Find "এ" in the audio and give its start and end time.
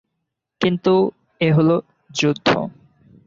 1.41-1.49